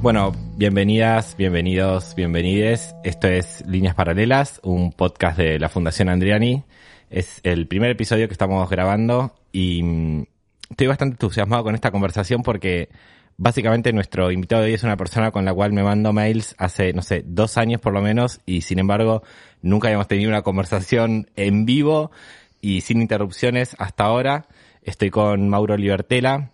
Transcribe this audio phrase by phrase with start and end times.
[0.00, 2.94] Bueno, bienvenidas, bienvenidos, bienvenides.
[3.02, 6.62] Esto es Líneas Paralelas, un podcast de la Fundación Andriani.
[7.10, 10.24] Es el primer episodio que estamos grabando y mm,
[10.70, 12.90] estoy bastante entusiasmado con esta conversación porque
[13.38, 16.92] básicamente nuestro invitado de hoy es una persona con la cual me mando mails hace,
[16.92, 19.24] no sé, dos años por lo menos y sin embargo
[19.62, 22.12] nunca habíamos tenido una conversación en vivo
[22.60, 24.46] y sin interrupciones hasta ahora.
[24.80, 26.52] Estoy con Mauro Libertela,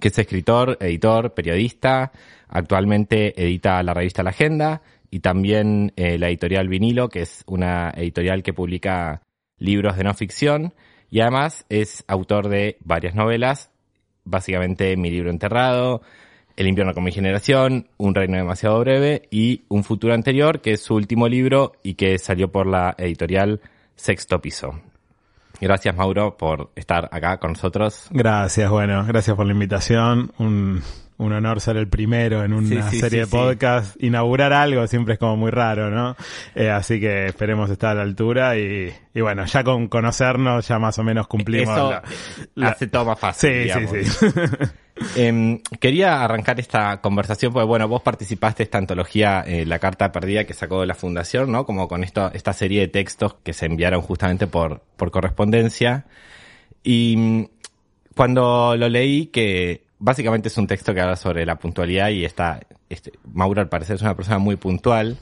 [0.00, 2.12] que es escritor, editor, periodista,
[2.48, 7.90] actualmente edita la revista La Agenda y también eh, la editorial Vinilo, que es una
[7.96, 9.22] editorial que publica
[9.58, 10.74] libros de no ficción
[11.10, 13.70] y además es autor de varias novelas,
[14.24, 16.00] básicamente Mi libro enterrado,
[16.56, 20.80] El invierno con mi generación, Un reino demasiado breve y Un futuro anterior, que es
[20.80, 23.60] su último libro y que salió por la editorial
[23.94, 24.91] Sexto Piso.
[25.62, 28.08] Gracias Mauro por estar acá con nosotros.
[28.10, 30.32] Gracias, bueno, gracias por la invitación.
[30.38, 30.82] Un,
[31.18, 34.02] un honor ser el primero en una Sí, sí, serie sí, de podcast.
[34.02, 36.16] Inaugurar algo siempre es como muy raro, ¿no?
[36.56, 40.78] Eh, así que esperemos estar a la altura y, y bueno, ya con conocernos ya
[40.80, 42.02] más o menos cumplimos Eso la-
[42.56, 43.50] la- hace todo más fácil.
[43.50, 43.90] Sí, digamos.
[43.90, 44.26] sí, sí.
[45.16, 50.12] Em, quería arrancar esta conversación porque, bueno, vos participaste de esta antología, eh, La Carta
[50.12, 51.64] Perdida, que sacó de la Fundación, ¿no?
[51.64, 56.04] Como con esto, esta serie de textos que se enviaron justamente por, por correspondencia.
[56.82, 57.46] Y mm,
[58.14, 62.60] cuando lo leí, que básicamente es un texto que habla sobre la puntualidad y está,
[62.90, 65.18] este, Mauro al parecer es una persona muy puntual,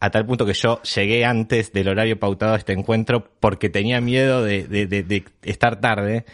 [0.00, 4.00] a tal punto que yo llegué antes del horario pautado a este encuentro porque tenía
[4.00, 6.24] miedo de, estar tarde.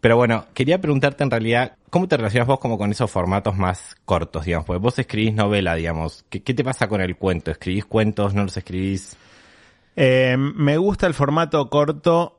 [0.00, 3.96] Pero bueno, quería preguntarte en realidad, ¿cómo te relacionas vos como con esos formatos más
[4.04, 4.66] cortos, digamos?
[4.66, 6.24] Porque vos escribís novela, digamos.
[6.28, 7.50] ¿Qué, te pasa con el cuento?
[7.50, 8.34] ¿Escribís cuentos?
[8.34, 9.16] ¿No los escribís?
[9.96, 12.34] Eh, me gusta el formato corto.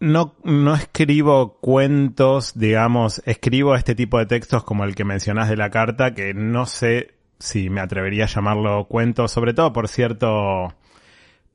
[0.00, 5.56] No, no escribo cuentos, digamos, escribo este tipo de textos como el que mencionás de
[5.56, 10.74] la carta, que no sé si me atrevería a llamarlo cuento, sobre todo por cierto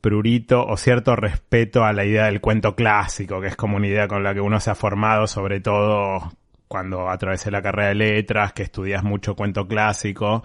[0.01, 4.07] prurito o cierto respeto a la idea del cuento clásico, que es como una idea
[4.07, 6.31] con la que uno se ha formado, sobre todo
[6.67, 10.43] cuando atravesé la carrera de letras, que estudias mucho cuento clásico.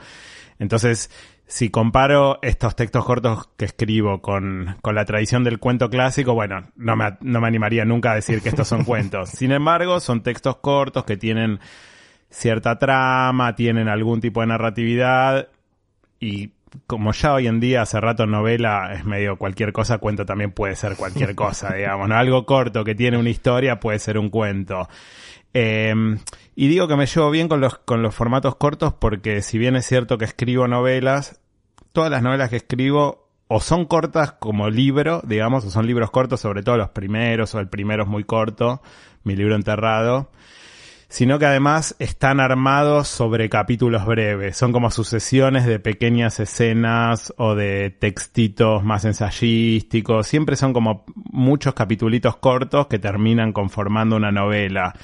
[0.59, 1.11] Entonces,
[1.47, 6.63] si comparo estos textos cortos que escribo con, con la tradición del cuento clásico, bueno,
[6.77, 9.31] no me, no me animaría nunca a decir que estos son cuentos.
[9.31, 11.61] Sin embargo, son textos cortos que tienen
[12.31, 15.49] cierta trama, tienen algún tipo de narratividad
[16.19, 16.54] y
[16.87, 20.77] como ya hoy en día hace rato novela es medio cualquier cosa, cuento también puede
[20.77, 22.17] ser cualquier cosa, digamos, ¿no?
[22.17, 24.89] Algo corto que tiene una historia puede ser un cuento.
[25.53, 25.95] Eh,
[26.57, 29.77] y digo que me llevo bien con los, con los formatos cortos porque si bien
[29.77, 31.41] es cierto que escribo novelas,
[31.93, 36.41] todas las novelas que escribo o son cortas como libro, digamos, o son libros cortos,
[36.41, 38.83] sobre todo los primeros, o el primero es muy corto,
[39.23, 40.31] mi libro enterrado,
[41.09, 47.55] sino que además están armados sobre capítulos breves, son como sucesiones de pequeñas escenas o
[47.55, 54.95] de textitos más ensayísticos, siempre son como muchos capitulitos cortos que terminan conformando una novela.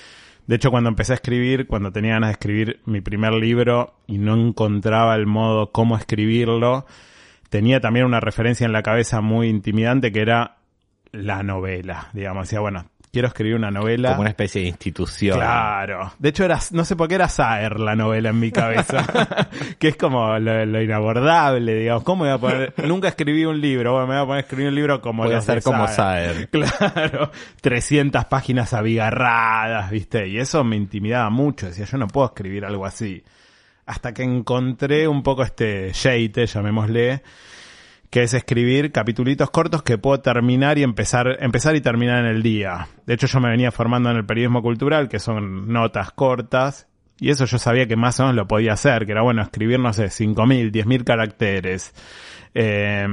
[0.46, 4.18] De hecho, cuando empecé a escribir, cuando tenía ganas de escribir mi primer libro y
[4.18, 6.86] no encontraba el modo cómo escribirlo,
[7.50, 10.56] tenía también una referencia en la cabeza muy intimidante que era
[11.12, 12.08] la novela.
[12.14, 14.10] Digamos, decía, bueno, quiero escribir una novela.
[14.10, 15.36] Como una especie de institución.
[15.36, 16.12] Claro.
[16.18, 19.04] De hecho, era, no sé por qué era Saer la novela en mi cabeza.
[19.78, 22.04] que es como lo, lo inabordable, digamos.
[22.04, 22.88] ¿Cómo me voy a poner?
[22.88, 23.92] Nunca escribí un libro.
[23.92, 26.48] Bueno, me voy a poner a escribir un libro como Voy a ser como Saer.
[26.60, 27.30] Claro.
[27.60, 30.28] 300 páginas abigarradas, ¿viste?
[30.28, 31.66] Y eso me intimidaba mucho.
[31.66, 33.22] Decía, yo no puedo escribir algo así.
[33.86, 37.22] Hasta que encontré un poco este yeite, llamémosle,
[38.10, 42.42] que es escribir capitulitos cortos que puedo terminar y empezar, empezar y terminar en el
[42.42, 42.88] día.
[43.06, 46.88] De hecho, yo me venía formando en el periodismo cultural, que son notas cortas,
[47.20, 49.78] y eso yo sabía que más o menos lo podía hacer, que era bueno escribir,
[49.78, 51.94] no sé, 5.000, 10.000 caracteres.
[52.54, 53.06] Eh,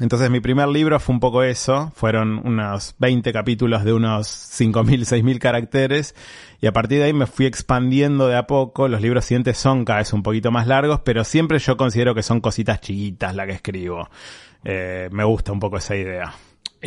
[0.00, 5.00] entonces mi primer libro fue un poco eso, fueron unos 20 capítulos de unos 5.000,
[5.00, 6.14] 6.000 caracteres
[6.60, 9.84] y a partir de ahí me fui expandiendo de a poco, los libros siguientes son
[9.84, 13.46] cada vez un poquito más largos, pero siempre yo considero que son cositas chiquitas la
[13.46, 14.08] que escribo.
[14.64, 16.34] Eh, me gusta un poco esa idea.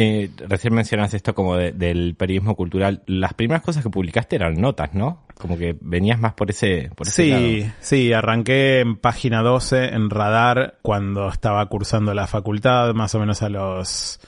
[0.01, 3.04] Eh, recién mencionas esto como de- del periodismo cultural.
[3.06, 5.25] Las primeras cosas que publicaste eran notas, ¿no?
[5.38, 7.30] Como que venías más por ese, por ese Sí,
[7.60, 7.74] lado.
[7.81, 13.42] sí, arranqué en página 12 en Radar cuando estaba cursando la facultad, más o menos
[13.42, 14.22] a los,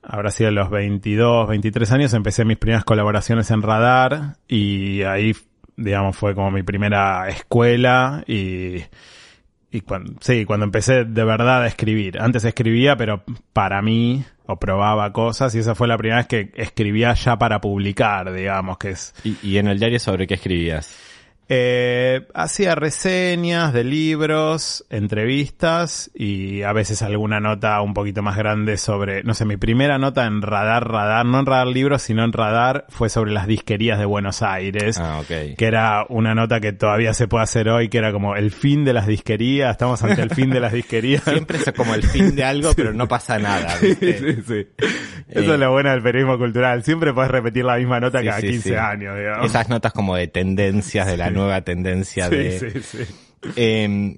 [0.00, 5.34] habrá sido a los 22, 23 años, empecé mis primeras colaboraciones en Radar y ahí,
[5.76, 8.76] digamos, fue como mi primera escuela y,
[9.72, 12.20] y cuando, sí, cuando empecé de verdad a escribir.
[12.20, 16.52] Antes escribía, pero para mí, o probaba cosas y esa fue la primera vez que
[16.54, 21.03] escribía ya para publicar, digamos, que es Y, y en el diario sobre qué escribías.
[21.48, 28.76] Eh, hacía reseñas de libros, entrevistas y a veces alguna nota un poquito más grande
[28.76, 32.32] sobre, no sé, mi primera nota en Radar Radar, no en Radar Libros, sino en
[32.32, 34.98] Radar, fue sobre las disquerías de Buenos Aires.
[34.98, 35.56] Ah, ok.
[35.56, 38.84] Que era una nota que todavía se puede hacer hoy, que era como el fin
[38.84, 41.22] de las disquerías, estamos ante el fin de las disquerías.
[41.24, 43.74] Siempre es como el fin de algo, pero no pasa nada.
[43.80, 44.18] ¿viste?
[44.18, 44.66] Sí, sí.
[45.28, 46.82] Eso Eh, es lo bueno del periodismo cultural.
[46.84, 48.74] Siempre puedes repetir la misma nota cada sí, 15 sí.
[48.74, 49.46] años, digamos.
[49.46, 52.58] Esas notas como de tendencias, de la nueva tendencia Sí, de...
[52.58, 52.98] sí, sí.
[53.56, 54.16] Eh,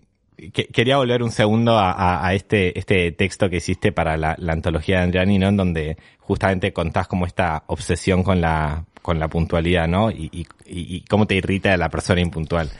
[0.52, 4.36] que- quería volver un segundo a, a- a este, este texto que hiciste para la,
[4.38, 5.48] la antología de Andriani, ¿no?
[5.48, 10.10] En donde justamente contás como esta obsesión con la, con la puntualidad, ¿no?
[10.10, 12.70] Y, y, y- y cómo te irrita la persona impuntual.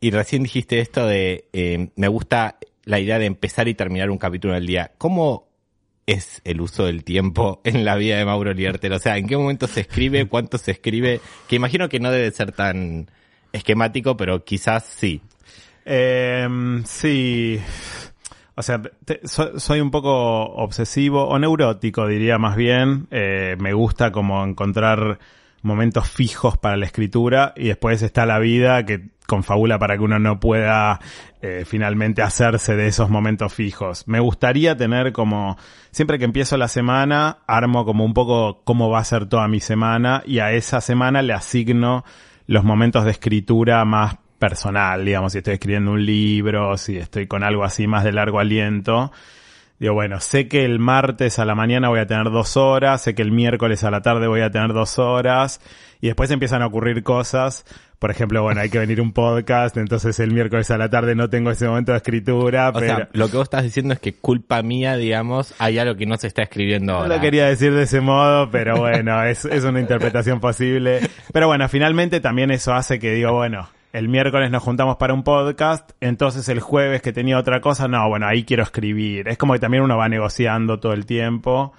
[0.00, 4.18] Y recién dijiste esto de, eh, me gusta la idea de empezar y terminar un
[4.18, 4.92] capítulo del día.
[4.98, 5.48] ¿Cómo
[6.06, 8.92] es el uso del tiempo en la vida de Mauro Liberter?
[8.94, 10.26] O sea, ¿en qué momento se escribe?
[10.26, 11.20] ¿Cuánto se escribe?
[11.48, 13.10] Que imagino que no debe ser tan
[13.52, 15.20] esquemático, pero quizás sí.
[15.84, 16.48] Eh,
[16.84, 17.60] sí.
[18.54, 20.12] O sea, te- so- soy un poco
[20.44, 23.06] obsesivo o neurótico, diría más bien.
[23.10, 25.18] Eh, me gusta como encontrar
[25.62, 30.18] momentos fijos para la escritura y después está la vida que confabula para que uno
[30.18, 31.00] no pueda
[31.40, 34.08] eh, finalmente hacerse de esos momentos fijos.
[34.08, 35.56] Me gustaría tener como,
[35.92, 39.60] siempre que empiezo la semana, armo como un poco cómo va a ser toda mi
[39.60, 42.04] semana y a esa semana le asigno
[42.50, 47.44] los momentos de escritura más personal, digamos, si estoy escribiendo un libro, si estoy con
[47.44, 49.12] algo así más de largo aliento.
[49.78, 53.14] Digo, bueno, sé que el martes a la mañana voy a tener dos horas, sé
[53.14, 55.60] que el miércoles a la tarde voy a tener dos horas,
[56.00, 57.64] y después empiezan a ocurrir cosas.
[58.00, 61.28] Por ejemplo, bueno, hay que venir un podcast, entonces el miércoles a la tarde no
[61.28, 62.86] tengo ese momento de escritura, O pero...
[62.86, 66.16] sea, lo que vos estás diciendo es que culpa mía, digamos, hay algo que no
[66.16, 67.16] se está escribiendo No ahora.
[67.16, 71.00] lo quería decir de ese modo, pero bueno, es, es una interpretación posible.
[71.30, 75.22] Pero bueno, finalmente también eso hace que digo, bueno, el miércoles nos juntamos para un
[75.22, 79.28] podcast, entonces el jueves que tenía otra cosa, no, bueno, ahí quiero escribir.
[79.28, 81.74] Es como que también uno va negociando todo el tiempo.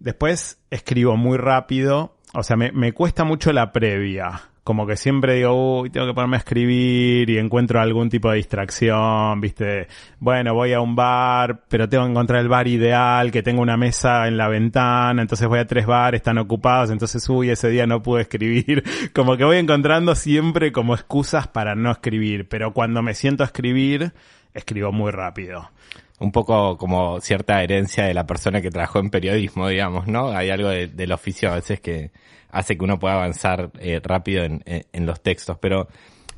[0.00, 4.40] Después escribo muy rápido, o sea, me, me cuesta mucho la previa.
[4.66, 8.38] Como que siempre digo, uy, tengo que ponerme a escribir y encuentro algún tipo de
[8.38, 9.86] distracción, viste.
[10.18, 13.76] Bueno, voy a un bar, pero tengo que encontrar el bar ideal, que tengo una
[13.76, 17.86] mesa en la ventana, entonces voy a tres bares, están ocupados, entonces, uy, ese día
[17.86, 18.82] no pude escribir.
[19.14, 23.46] Como que voy encontrando siempre como excusas para no escribir, pero cuando me siento a
[23.46, 24.14] escribir,
[24.52, 25.70] escribo muy rápido.
[26.18, 30.30] Un poco como cierta herencia de la persona que trabajó en periodismo, digamos, ¿no?
[30.30, 32.10] Hay algo de- del oficio a veces que
[32.50, 35.58] hace que uno pueda avanzar eh, rápido en, en- los textos.
[35.60, 35.88] Pero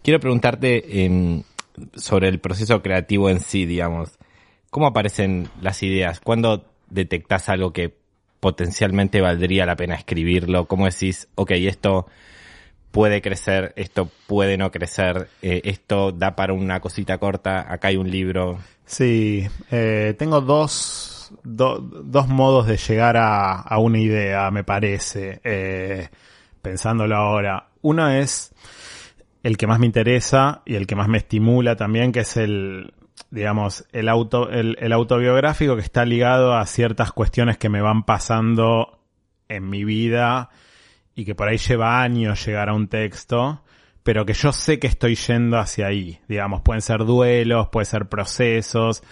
[0.03, 1.43] quiero preguntarte em,
[1.95, 4.19] sobre el proceso creativo en sí, digamos.
[4.71, 6.21] ¿Cómo aparecen las ideas?
[6.21, 7.95] ¿Cuándo detectás algo que
[8.41, 10.67] potencialmente valdría la pena escribirlo?
[10.67, 12.07] ¿Cómo decís, ok, esto
[12.91, 17.97] puede crecer, esto puede no crecer, eh, esto da para una cosita corta, acá hay
[17.97, 18.59] un libro?
[18.87, 26.08] Sí, eh, tengo dos, do- dos modos de llegar a, una idea, me parece, eh,
[26.62, 27.68] pensándolo ahora.
[27.82, 28.54] Uno es
[29.42, 32.92] el que más me interesa y el que más me estimula también, que es el,
[33.30, 38.99] digamos, el auto, el autobiográfico que está ligado a ciertas cuestiones que me van pasando
[39.49, 40.50] en mi vida
[41.14, 43.62] y que por ahí lleva años llegar a un texto,
[44.09, 46.19] pero que yo sé que estoy yendo hacia ahí.
[46.29, 49.03] Digamos, pueden ser duelos, puede ser procesos,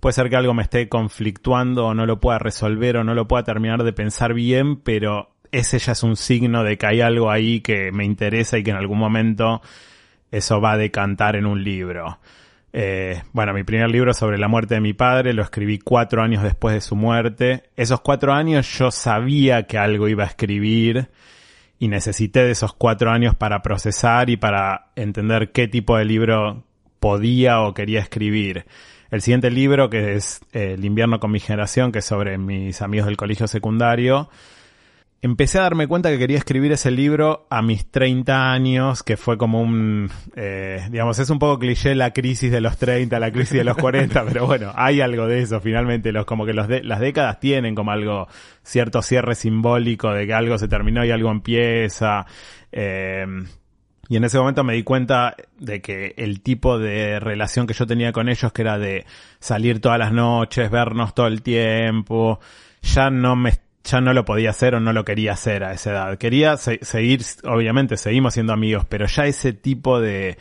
[0.00, 3.28] puede ser que algo me esté conflictuando o no lo pueda resolver o no lo
[3.28, 7.30] pueda terminar de pensar bien, pero ese ya es un signo de que hay algo
[7.30, 9.60] ahí que me interesa y que en algún momento
[10.30, 12.18] eso va a decantar en un libro.
[12.72, 16.42] Eh, bueno, mi primer libro sobre la muerte de mi padre lo escribí cuatro años
[16.42, 17.64] después de su muerte.
[17.76, 21.10] Esos cuatro años yo sabía que algo iba a escribir
[21.78, 26.64] y necesité de esos cuatro años para procesar y para entender qué tipo de libro
[27.00, 28.66] podía o quería escribir.
[29.10, 32.82] El siguiente libro, que es eh, El invierno con mi generación, que es sobre mis
[32.82, 34.28] amigos del colegio secundario,
[35.26, 39.36] empecé a darme cuenta que quería escribir ese libro a mis 30 años, que fue
[39.36, 43.58] como un, eh, digamos, es un poco cliché la crisis de los 30, la crisis
[43.58, 46.82] de los 40, pero bueno, hay algo de eso, finalmente, los, como que los de,
[46.82, 48.28] las décadas tienen como algo,
[48.62, 52.24] cierto cierre simbólico de que algo se terminó y algo empieza.
[52.70, 53.26] Eh,
[54.08, 57.86] y en ese momento me di cuenta de que el tipo de relación que yo
[57.86, 59.04] tenía con ellos, que era de
[59.40, 62.38] salir todas las noches, vernos todo el tiempo,
[62.82, 63.50] ya no me
[63.86, 66.18] ya no lo podía hacer o no lo quería hacer a esa edad.
[66.18, 70.36] Quería se- seguir, obviamente seguimos siendo amigos, pero ya ese tipo de,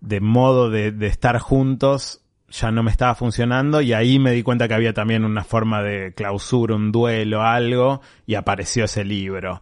[0.00, 4.42] de modo de, de estar juntos ya no me estaba funcionando y ahí me di
[4.42, 9.60] cuenta que había también una forma de clausura, un duelo, algo, y apareció ese libro.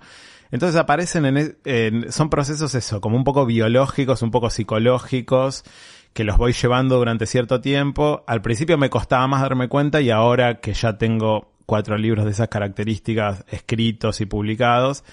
[0.52, 5.64] Entonces aparecen en, e- en- son procesos eso, como un poco biológicos, un poco psicológicos,
[6.12, 8.22] que los voy llevando durante cierto tiempo.
[8.28, 12.30] Al principio me costaba más darme cuenta y ahora que ya tengo cuatro libros de
[12.30, 15.04] esas características escritos y publicados,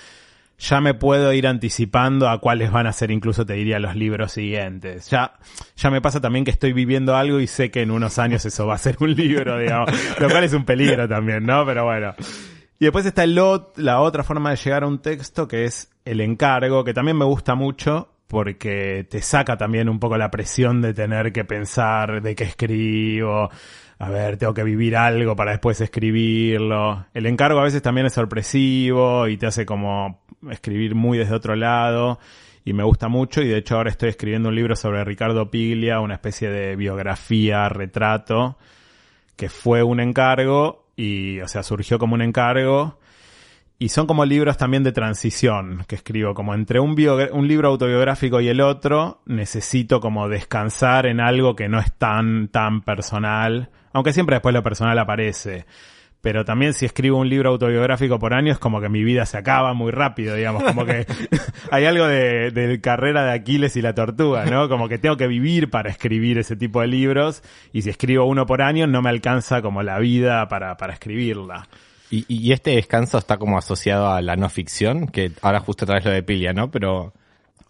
[0.59, 4.31] ya me puedo ir anticipando a cuáles van a ser incluso te diría los libros
[4.31, 5.09] siguientes.
[5.09, 5.33] Ya,
[5.75, 8.67] ya me pasa también que estoy viviendo algo y sé que en unos años eso
[8.67, 11.65] va a ser un libro, digamos, lo cual es un peligro también, ¿no?
[11.65, 12.13] Pero bueno.
[12.79, 15.89] Y después está el ot- la otra forma de llegar a un texto que es
[16.05, 20.81] el encargo, que también me gusta mucho porque te saca también un poco la presión
[20.81, 23.49] de tener que pensar de qué escribo,
[23.99, 27.05] a ver, tengo que vivir algo para después escribirlo.
[27.13, 31.55] El encargo a veces también es sorpresivo y te hace como escribir muy desde otro
[31.55, 32.19] lado
[32.65, 35.99] y me gusta mucho y de hecho ahora estoy escribiendo un libro sobre Ricardo Piglia,
[35.99, 38.57] una especie de biografía, retrato,
[39.35, 42.99] que fue un encargo y, o sea, surgió como un encargo
[43.79, 46.95] y son como libros también de transición que escribo, como entre un,
[47.31, 52.47] un libro autobiográfico y el otro, necesito como descansar en algo que no es tan,
[52.47, 55.65] tan personal, aunque siempre después lo personal aparece.
[56.21, 59.37] Pero también si escribo un libro autobiográfico por año es como que mi vida se
[59.37, 61.05] acaba muy rápido, digamos, como que
[61.71, 64.69] hay algo de, de carrera de Aquiles y la tortuga, ¿no?
[64.69, 68.45] Como que tengo que vivir para escribir ese tipo de libros y si escribo uno
[68.45, 71.67] por año no me alcanza como la vida para, para escribirla.
[72.13, 76.05] Y, y este descanso está como asociado a la no ficción, que ahora justo traes
[76.05, 76.69] lo de Pilia, ¿no?
[76.69, 77.13] Pero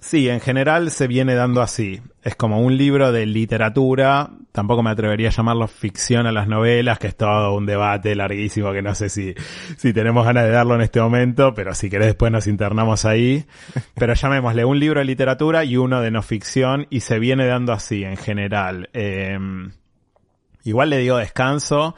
[0.03, 2.01] Sí, en general se viene dando así.
[2.23, 6.99] Es como un libro de literatura, tampoco me atrevería a llamarlo ficción a las novelas,
[6.99, 9.33] que es todo un debate larguísimo que no sé si,
[9.77, 13.45] si tenemos ganas de darlo en este momento, pero si querés después nos internamos ahí.
[13.95, 17.71] Pero llamémosle un libro de literatura y uno de no ficción y se viene dando
[17.71, 18.89] así en general.
[18.91, 19.39] Eh,
[20.65, 21.95] igual le digo descanso.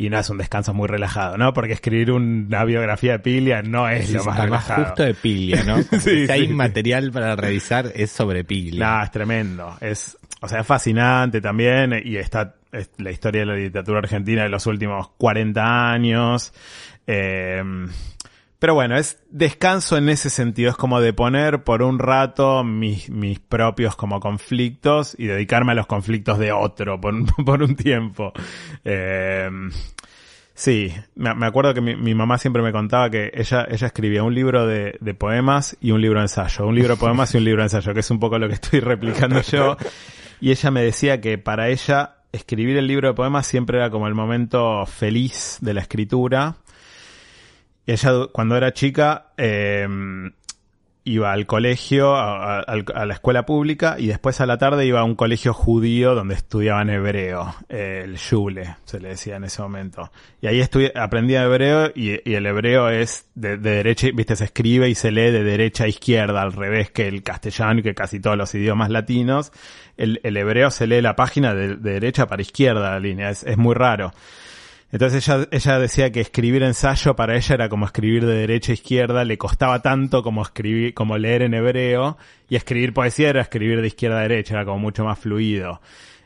[0.00, 1.52] Y no es un descanso muy relajado, ¿no?
[1.52, 4.86] Porque escribir una biografía de Pilia no es lo más relajado.
[4.86, 5.76] justo de Pilia, ¿no?
[6.00, 8.80] Sí, si hay material para revisar es sobre Pilia.
[8.80, 9.76] Nah, es tremendo.
[9.78, 14.44] Es, o sea, es fascinante también y está es la historia de la literatura argentina
[14.44, 16.54] de los últimos 40 años.
[17.06, 17.62] Eh,
[18.60, 20.70] pero bueno, es descanso en ese sentido.
[20.70, 25.74] Es como de poner por un rato mis, mis propios como conflictos y dedicarme a
[25.74, 28.32] los conflictos de otro por, un- por un tiempo.
[28.84, 29.50] Eh,
[30.52, 34.34] Sí, me, acuerdo que mi, mi mamá siempre me contaba que ella, ella escribía un
[34.34, 37.44] libro de, de poemas y un libro de ensayo, un libro de poemas y un
[37.44, 39.78] libro de ensayo, que es un poco lo que estoy replicando yo.
[40.38, 44.06] Y ella me decía que para ella escribir el libro de poemas siempre era como
[44.06, 46.56] el momento feliz de la escritura.
[47.92, 49.86] Ella cuando era chica eh,
[51.04, 55.14] iba al colegio, a, la escuela pública y después a la tarde iba a un
[55.14, 60.12] colegio judío donde estudiaban hebreo, el Shule, se le decía en ese momento.
[60.40, 60.62] Y ahí
[60.94, 65.30] aprendía hebreo y, el hebreo es de, de derecha, viste, se escribe y se lee
[65.30, 68.90] de derecha a izquierda, al revés que el castellano y que casi todos los idiomas
[68.90, 69.52] latinos.
[69.96, 73.74] El, hebreo se lee la página de, de derecha para izquierda la línea, es muy
[73.74, 74.12] raro.
[74.92, 79.24] Entonces ella, decía que escribir ensayo para ella era como escribir de derecha a izquierda,
[79.24, 82.18] le costaba tanto como escribir, como leer en hebreo,
[82.48, 85.80] y escribir poesía era escribir de izquierda a derecha, era como mucho más fluido.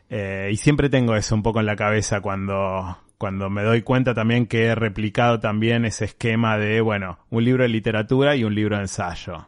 [0.09, 4.15] Eh, y siempre tengo eso un poco en la cabeza cuando, cuando me doy cuenta
[4.15, 8.55] también que he replicado también ese esquema de, bueno, un libro de literatura y un
[8.55, 9.47] libro de ensayo.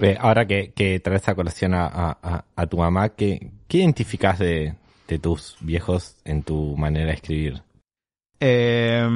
[0.00, 2.18] Eh, ahora que, traes a colación a,
[2.56, 4.74] a- tu mamá, ¿qué, qué identificás de,
[5.06, 7.62] de tus viejos en tu manera de escribir?
[8.40, 9.06] Eh,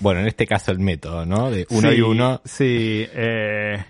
[0.00, 1.50] Bueno, en este caso el método, ¿no?
[1.50, 2.40] De uno Sí, y uno.
[2.44, 3.84] Sí, eh,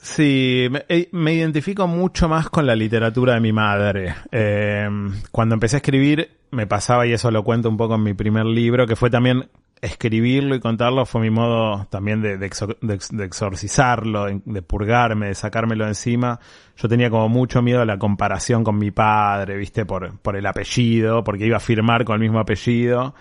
[0.00, 4.14] Sí, me, eh, me identifico mucho más con la literatura de mi madre.
[4.30, 4.88] Eh,
[5.32, 8.46] cuando empecé a escribir, me pasaba, y eso lo cuento un poco en mi primer
[8.46, 9.48] libro, que fue también
[9.80, 14.62] escribirlo y contarlo, fue mi modo también de, de, exor- de ex- de exorcizarlo, de,
[14.62, 16.40] purgarme, de sacármelo encima.
[16.76, 20.46] Yo tenía como mucho miedo a la comparación con mi padre, viste, por, por el
[20.46, 23.14] apellido, porque iba a firmar con el mismo apellido.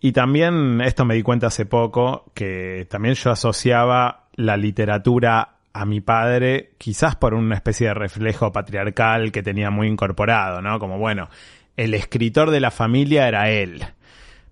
[0.00, 5.84] Y también, esto me di cuenta hace poco, que también yo asociaba la literatura a
[5.84, 10.78] mi padre, quizás por una especie de reflejo patriarcal que tenía muy incorporado, ¿no?
[10.78, 11.28] Como, bueno,
[11.76, 13.84] el escritor de la familia era él.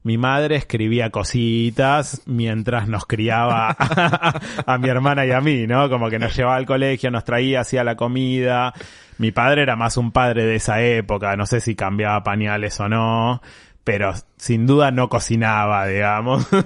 [0.05, 3.71] Mi madre escribía cositas mientras nos criaba
[4.67, 5.89] a, mi hermana y a mí, ¿no?
[5.89, 8.75] Como que nos llevaba al colegio, nos traía, hacía la comida.
[9.19, 12.89] Mi padre era más un padre de esa época, no sé si cambiaba pañales o
[12.89, 13.41] no,
[13.83, 16.47] pero sin duda no cocinaba, digamos.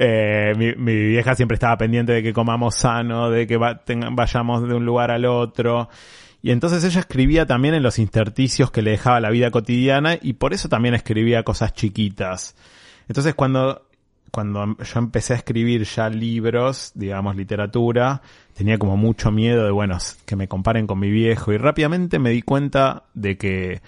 [0.00, 3.80] Eh, mi, mi vieja siempre estaba pendiente de que comamos sano, de que va-
[4.12, 5.88] vayamos de un lugar al otro.
[6.42, 10.34] Y entonces ella escribía también en los intersticios que le dejaba la vida cotidiana y
[10.34, 12.54] por eso también escribía cosas chiquitas.
[13.08, 13.88] Entonces cuando,
[14.30, 18.22] cuando yo empecé a escribir ya libros, digamos literatura,
[18.54, 22.30] tenía como mucho miedo de, bueno, que me comparen con mi viejo y rápidamente me
[22.30, 23.80] di cuenta de que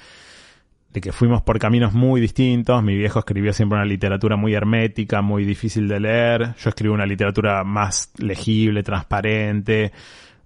[0.92, 2.82] de que fuimos por caminos muy distintos.
[2.82, 6.54] Mi viejo escribió siempre una literatura muy hermética, muy difícil de leer.
[6.56, 9.92] Yo escribí una literatura más legible, transparente,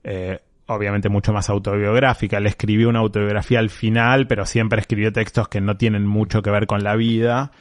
[0.03, 2.41] eh, obviamente mucho más autobiográfica.
[2.41, 6.51] Le escribí una autobiografía al final, pero siempre escribió textos que no tienen mucho que
[6.51, 7.53] ver con la vida.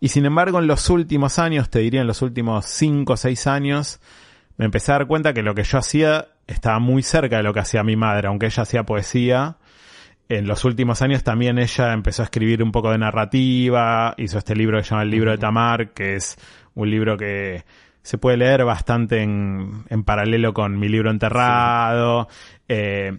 [0.00, 3.46] Y sin embargo, en los últimos años, te diría en los últimos cinco o seis
[3.46, 4.00] años,
[4.56, 7.54] me empecé a dar cuenta que lo que yo hacía estaba muy cerca de lo
[7.54, 9.56] que hacía mi madre, aunque ella hacía poesía
[10.38, 14.54] en los últimos años también ella empezó a escribir un poco de narrativa, hizo este
[14.54, 16.38] libro que se llama El libro de Tamar, que es
[16.74, 17.64] un libro que
[18.02, 22.28] se puede leer bastante en, en paralelo con mi libro enterrado.
[22.68, 23.16] Eh,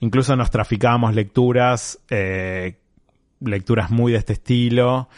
[0.00, 2.76] incluso nos traficábamos lecturas, eh,
[3.40, 5.08] lecturas muy de este estilo.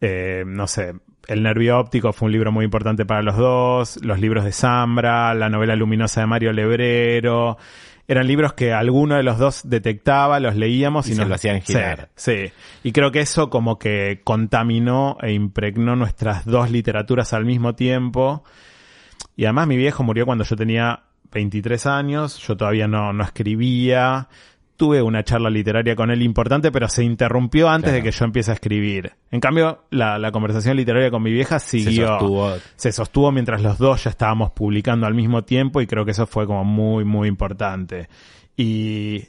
[0.00, 0.94] Eh, no sé,
[1.26, 5.34] El nervio óptico fue un libro muy importante para los dos, los libros de Zambra,
[5.34, 7.58] la novela luminosa de Mario Lebrero.
[8.08, 11.34] Eran libros que alguno de los dos detectaba, los leíamos y, Y se nos lo
[11.34, 12.10] hacían girar.
[12.14, 12.52] Sí, sí.
[12.84, 18.44] Y creo que eso como que contaminó e impregnó nuestras dos literaturas al mismo tiempo.
[19.36, 24.28] Y además mi viejo murió cuando yo tenía 23 años, yo todavía no, no escribía.
[24.76, 28.04] Tuve una charla literaria con él importante, pero se interrumpió antes Claro.
[28.04, 29.12] de que yo empiece a escribir.
[29.30, 32.08] En cambio, la, la conversación literaria con mi vieja siguió.
[32.08, 32.52] sostuvo.
[32.76, 36.26] se sostuvo mientras los dos ya estábamos publicando al mismo tiempo y creo que eso
[36.26, 38.08] fue como muy, muy importante.
[38.58, 39.24] Y,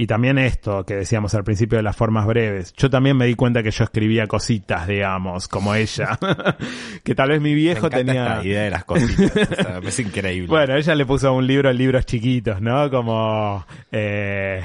[0.00, 2.72] y también esto que decíamos al principio de las formas breves.
[2.74, 6.16] Yo también me di cuenta que yo escribía cositas, digamos, como ella.
[7.02, 8.26] que tal vez mi Me viejo encanta tenía...
[8.26, 9.50] esta idea de las cositas.
[9.50, 10.46] o sea, es increíble.
[10.46, 12.88] Bueno, ella le puso un libro en libros chiquitos, ¿no?
[12.90, 13.66] Como...
[13.90, 14.62] Eh,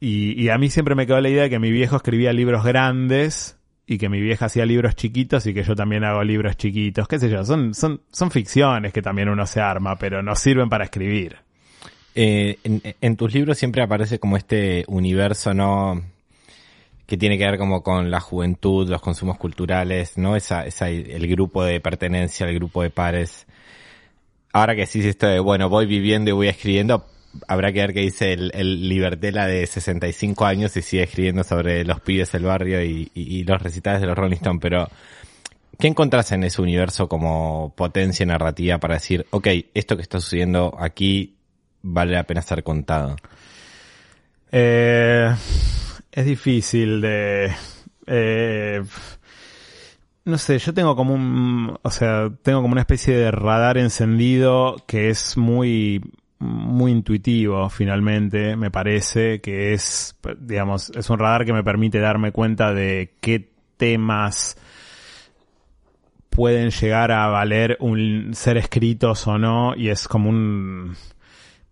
[0.00, 2.64] y, y a mí siempre me quedó la idea de que mi viejo escribía libros
[2.64, 7.06] grandes y que mi vieja hacía libros chiquitos y que yo también hago libros chiquitos.
[7.06, 7.44] ¿Qué sé yo?
[7.44, 11.36] Son, son, son ficciones que también uno se arma, pero no sirven para escribir.
[12.14, 16.02] Eh, en, en tus libros siempre aparece como este universo, ¿no?
[17.06, 20.36] Que tiene que ver como con la juventud, los consumos culturales, ¿no?
[20.36, 23.46] Esa, esa, el grupo de pertenencia, el grupo de pares.
[24.52, 27.06] Ahora que decís esto de, bueno, voy viviendo y voy escribiendo,
[27.46, 31.84] habrá que ver qué dice el, el Libertela de 65 años y sigue escribiendo sobre
[31.84, 34.88] los pibes del barrio y los recitales de los Rolling Stones, pero
[35.78, 40.76] ¿qué encontrás en ese universo como potencia narrativa para decir, ok, esto que está sucediendo
[40.78, 41.37] aquí
[41.82, 43.16] vale la pena ser contado?
[44.50, 45.34] Eh,
[46.12, 47.52] es difícil de...
[48.06, 48.82] eh,
[50.24, 51.78] no sé, yo tengo como un...
[51.82, 56.02] O sea, tengo como una especie de radar encendido que es muy
[56.40, 62.32] muy intuitivo finalmente, me parece, que es, digamos, es un radar que me permite darme
[62.32, 64.56] cuenta de qué temas
[66.30, 70.94] pueden llegar a valer un ser escritos o no, y es como un,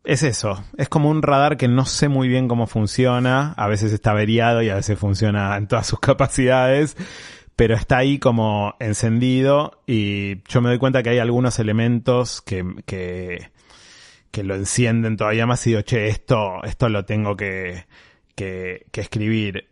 [0.07, 3.93] es eso, es como un radar que no sé muy bien cómo funciona, a veces
[3.93, 6.97] está averiado y a veces funciona en todas sus capacidades,
[7.57, 12.65] pero está ahí como encendido y yo me doy cuenta que hay algunos elementos que,
[12.87, 13.51] que,
[14.31, 17.87] que lo encienden todavía más y digo, che, esto, esto lo tengo que,
[18.35, 19.69] que, que escribir.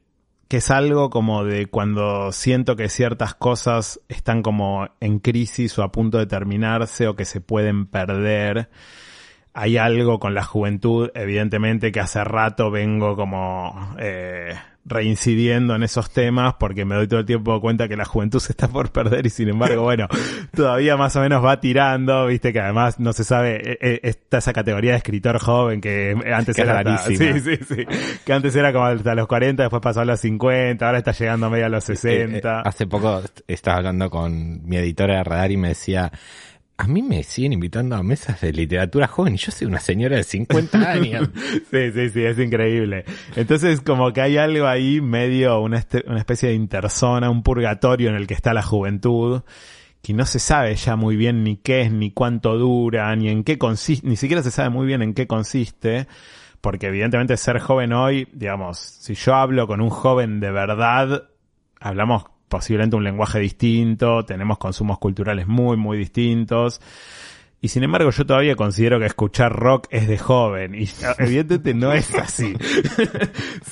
[0.49, 5.83] Que es algo como de cuando siento que ciertas cosas están como en crisis o
[5.83, 8.69] a punto de terminarse o que se pueden perder
[9.55, 14.53] hay algo con la juventud, evidentemente, que hace rato vengo como eh,
[14.87, 18.53] reincidiendo en esos temas porque me doy todo el tiempo cuenta que la juventud se
[18.53, 20.09] está por perder y sin embargo, bueno,
[20.55, 24.39] todavía más o menos va tirando, viste que además no se sabe, eh, eh, está
[24.39, 27.33] esa categoría de escritor joven que antes Que era rarísima.
[27.39, 27.87] sí, sí, sí,
[28.27, 31.49] que antes era como hasta los 40, después pasó a los 50, ahora está llegando
[31.49, 32.61] medio a los Eh, eh, 60.
[32.61, 36.11] hace poco est- estaba hablando con mi editora de radar y me decía,
[36.77, 40.17] a mí me siguen invitando a mesas de literatura joven y yo soy una señora
[40.17, 41.29] de 50 años.
[41.71, 43.05] Sí, sí, sí, es increíble.
[43.37, 48.09] Entonces, como que hay algo ahí medio, una, este- una especie de interzona, un purgatorio
[48.11, 49.43] en el que está la juventud,
[50.03, 53.45] que no se sabe ya muy bien ni qué es, ni cuánto dura, ni en
[53.45, 56.09] qué consiste, ni siquiera se sabe muy bien en qué consiste,
[56.61, 61.29] porque evidentemente ser joven hoy, digamos, si yo hablo con un joven de verdad,
[61.81, 66.81] hablamos posiblemente un lenguaje distinto, tenemos consumos culturales muy, muy distintos.
[67.61, 70.77] Y sin embargo, yo todavía considero que escuchar rock es de joven.
[70.77, 70.89] Y
[71.19, 72.55] evidentemente no es así.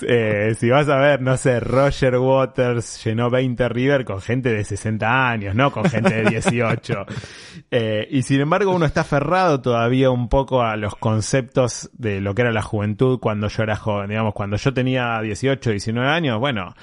[0.04, 4.64] Eh, si vas a ver, no sé, Roger Waters llenó 20 River con gente de
[4.64, 7.06] 60 años, no con gente de 18.
[7.74, 12.34] Eh, y sin embargo, uno está aferrado todavía un poco a los conceptos de lo
[12.34, 14.10] que era la juventud cuando yo era joven.
[14.10, 16.74] Digamos, cuando yo tenía 18, 19 años, bueno,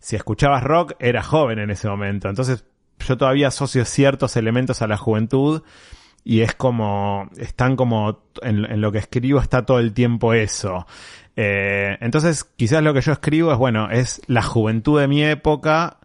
[0.00, 2.28] si escuchabas rock, era joven en ese momento.
[2.28, 2.64] Entonces,
[3.06, 5.62] yo todavía asocio ciertos elementos a la juventud
[6.24, 10.86] y es como, están como, en, lo que escribo está todo el tiempo eso.
[11.36, 15.98] Eh, entonces, quizás lo que yo escribo es, bueno, es la juventud de mi época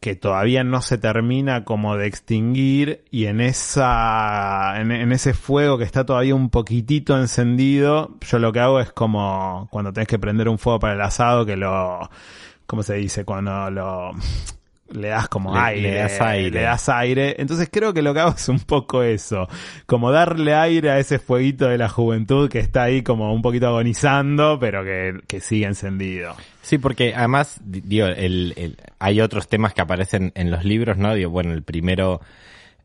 [0.00, 5.76] que todavía no se termina como de extinguir y en esa, en, en ese fuego
[5.76, 10.20] que está todavía un poquitito encendido, yo lo que hago es como cuando tenés que
[10.20, 12.08] prender un fuego para el asado que lo,
[12.68, 13.24] ¿cómo se dice?
[13.24, 14.12] Cuando lo,
[14.92, 16.50] le das como Le- aire, le das aire.
[16.50, 17.34] le das aire.
[17.38, 19.48] Entonces creo que lo que hago es un poco eso,
[19.86, 23.66] como darle aire a ese fueguito de la juventud que está ahí como un poquito
[23.66, 26.34] agonizando, pero que, que sigue encendido.
[26.62, 30.96] Sí, porque además, di- digo, el, el- hay otros temas que aparecen en los libros,
[30.98, 31.14] ¿no?
[31.14, 32.20] Digo, bueno, el primero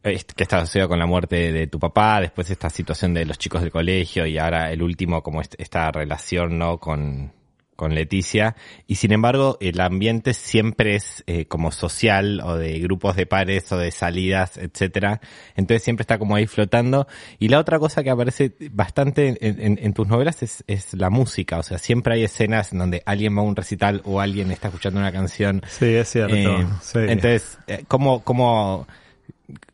[0.04, 3.38] eh, que está asociado con la muerte de tu papá, después esta situación de los
[3.38, 6.78] chicos del colegio y ahora el último como est- esta relación, ¿no?
[6.80, 7.32] Con,
[7.76, 8.56] con Leticia.
[8.88, 13.72] Y sin embargo, el ambiente siempre es eh, como social o de grupos de pares
[13.72, 15.22] o de salidas, etcétera.
[15.56, 17.08] Entonces siempre está como ahí flotando.
[17.40, 21.10] Y la otra cosa que aparece bastante en, en- en tus novelas es, es la
[21.10, 21.58] música.
[21.60, 24.68] O sea, siempre hay escenas en donde alguien va a un recital o alguien está
[24.70, 25.62] escuchando una canción.
[25.68, 26.36] Sí, es cierto.
[26.36, 27.00] Eh, sí.
[27.00, 28.88] Entonces, eh, ¿cómo, cómo,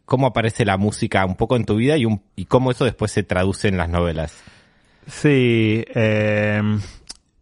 [0.05, 3.11] cómo aparece la música un poco en tu vida y, un, y cómo eso después
[3.11, 4.33] se traduce en las novelas?
[5.07, 6.61] Sí, eh,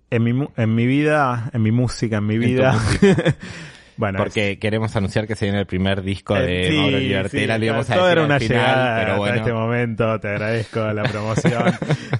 [0.09, 2.77] en, mi, en mi vida, en mi música, en mi vida.
[3.97, 7.57] bueno, Porque queremos anunciar que se viene el primer disco Eh, de sí, Mauro Libertera,
[7.57, 9.35] sí, íbamos a decir era al una final, llegada pero hasta bueno.
[9.35, 11.63] este momento, te agradezco la promoción.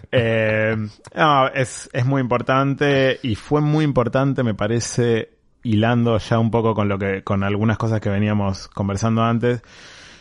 [0.10, 0.76] Eh,
[1.16, 5.30] no, es, es muy importante y fue muy importante, me parece,
[5.64, 9.62] hilando ya un poco con lo que, con algunas cosas que veníamos conversando antes.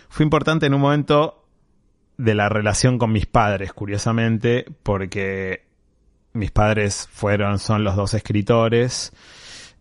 [0.08, 1.46] Fue importante en un momento
[2.18, 5.65] de la relación con mis padres, curiosamente, porque
[6.36, 9.12] mis padres fueron, son los dos escritores,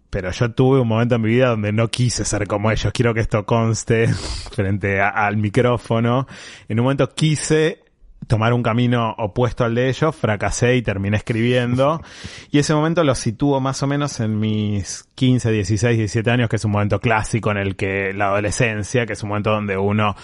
[0.10, 2.92] pero yo tuve un momento en mi vida donde no quise ser como ellos.
[2.94, 4.08] Quiero que esto conste
[4.54, 6.28] frente a- al micrófono.
[6.70, 7.84] En un momento quise
[8.28, 12.02] tomar un camino opuesto al de ellos, fracasé y terminé escribiendo.
[12.50, 16.56] Y ese momento lo sitúo más o menos en mis 15, 16, 17 años, que
[16.56, 20.16] es un momento clásico en el que la adolescencia, que es un momento donde uno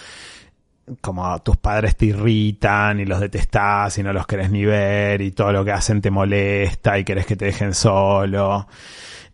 [1.00, 5.32] como tus padres te irritan y los detestás y no los querés ni ver y
[5.32, 8.67] todo lo que hacen te molesta y querés que te dejen solo.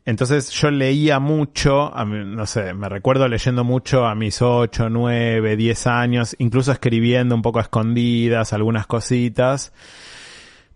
[0.06, 4.90] Entonces yo leía mucho, a mí, no sé, me recuerdo leyendo mucho a mis 8,
[4.90, 9.74] 9, 10 años, incluso escribiendo un poco a escondidas algunas cositas.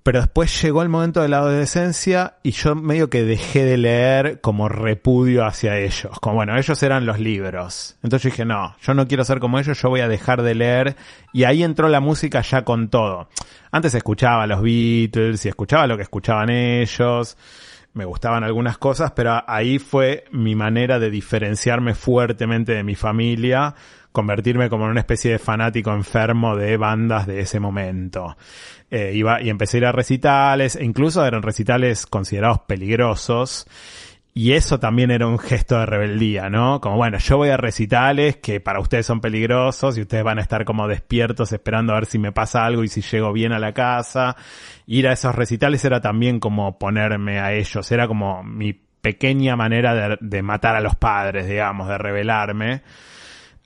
[0.04, 4.42] Pero después llegó el momento de la adolescencia y yo medio que dejé de leer
[4.42, 6.20] como repudio hacia ellos.
[6.20, 7.98] Como bueno, ellos eran los libros.
[8.02, 10.96] Entonces dije, no, yo no quiero ser como ellos, yo voy a dejar de leer.
[11.34, 13.30] Y ahí entró la música ya con todo.
[13.72, 17.38] Antes escuchaba a los Beatles y escuchaba lo que escuchaban ellos.
[17.94, 23.76] Me gustaban algunas cosas, pero ahí fue mi manera de diferenciarme fuertemente de mi familia,
[24.12, 28.38] convertirme como en una especie de fanático enfermo de bandas de ese momento.
[28.90, 33.68] Eh, iba y empecé a ir a recitales, e incluso eran recitales considerados peligrosos.
[34.34, 36.80] Y eso también era un gesto de rebeldía, ¿no?
[36.80, 40.42] Como bueno, yo voy a recitales que para ustedes son peligrosos y ustedes van a
[40.42, 43.60] estar como despiertos esperando a ver si me pasa algo y si llego bien a
[43.60, 44.38] la casa.
[44.88, 49.94] Ir a esos recitales era también como ponerme a ellos, era como mi pequeña manera
[49.96, 52.84] de, de matar a los padres, digamos, de rebelarme.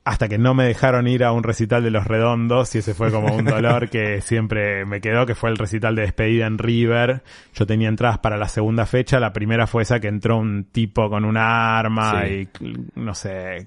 [0.05, 3.11] Hasta que no me dejaron ir a un recital de Los Redondos y ese fue
[3.11, 7.23] como un dolor que siempre me quedó, que fue el recital de despedida en River.
[7.55, 11.09] Yo tenía entradas para la segunda fecha, la primera fue esa que entró un tipo
[11.09, 12.47] con una arma Sí.
[12.61, 13.65] y no sé,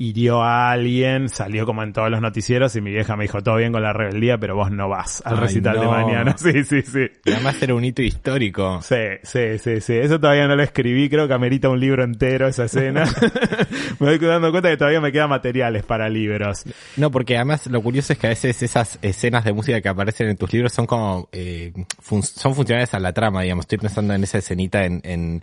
[0.00, 3.56] hirió a alguien, salió como en todos los noticieros y mi vieja me dijo todo
[3.56, 6.36] bien con la rebeldía, pero vos no vas al Ay, recital de mañana.
[6.38, 7.06] Sí, sí, sí.
[7.24, 8.80] Y además era un hito histórico.
[8.80, 9.94] Sí, sí, sí, sí.
[9.94, 13.04] Eso todavía no lo escribí, creo que amerita un libro entero esa escena.
[13.98, 16.62] me doy dando cuenta que todavía me quedan materiales para libros.
[16.96, 20.28] No, porque además lo curioso es que a veces esas escenas de música que aparecen
[20.28, 23.64] en tus libros son como, eh, fun- son funcionales a la trama, digamos.
[23.64, 25.42] Estoy pensando en esa escenita en, en,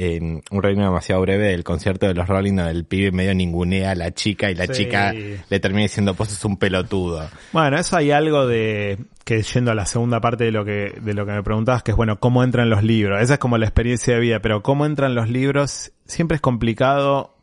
[0.00, 3.90] en Un reino demasiado breve del concierto de los Rolling, donde el pibe medio ningunea
[3.90, 4.72] a la chica y la Sí.
[4.84, 7.28] chica le termina diciendo, pues es un pelotudo.
[7.52, 11.14] Bueno, eso hay algo de que yendo a la segunda parte de lo que de
[11.14, 13.20] lo que me preguntabas, que es bueno, cómo entran los libros.
[13.20, 17.34] Esa es como la experiencia de vida, pero cómo entran los libros siempre es complicado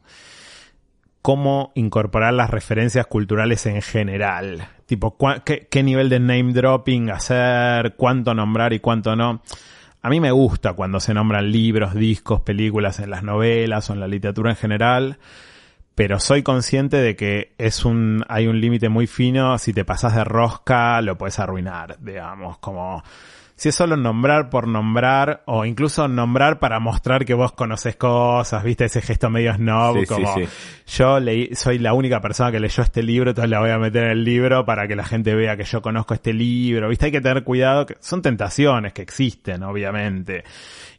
[1.21, 4.67] cómo incorporar las referencias culturales en general.
[4.85, 9.41] Tipo, qué, qué nivel de name dropping hacer, cuánto nombrar y cuánto no.
[10.05, 13.99] A mí me gusta cuando se nombran libros, discos, películas en las novelas o en
[13.99, 15.17] la literatura en general,
[15.95, 20.13] pero soy consciente de que es un, hay un límite muy fino, si te pasas
[20.13, 23.01] de rosca lo puedes arruinar, digamos, como
[23.57, 28.63] si es solo nombrar por nombrar o incluso nombrar para mostrar que vos conoces cosas,
[28.63, 30.43] viste ese gesto medio snob, Sí, sí, como sí.
[30.87, 34.03] yo leí, soy la única persona que leyó este libro, entonces la voy a meter
[34.03, 37.11] en el libro para que la gente vea que yo conozco este libro, viste, hay
[37.13, 40.43] que tener cuidado, que son tentaciones que existen, obviamente.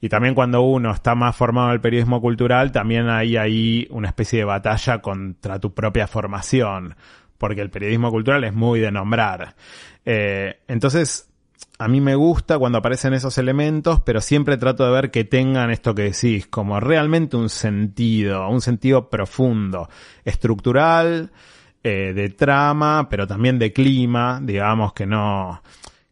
[0.01, 4.09] Y también cuando uno está más formado en el periodismo cultural, también hay ahí una
[4.09, 6.95] especie de batalla contra tu propia formación,
[7.37, 9.55] porque el periodismo cultural es muy de nombrar.
[10.07, 11.25] Eh, entonces,
[11.79, 15.71] a mí me gusta cuando aparecen esos elementos, pero siempre trato de ver que tengan
[15.71, 19.88] esto que decís, como realmente un sentido, un sentido profundo,
[20.25, 21.31] estructural,
[21.83, 25.62] eh, de trama, pero también de clima, digamos que no,